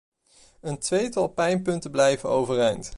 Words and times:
Een 0.61 0.79
tweetal 0.79 1.27
pijnpunten 1.27 1.91
blijven 1.91 2.29
overeind. 2.29 2.89